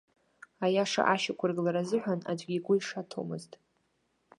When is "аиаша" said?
0.65-1.01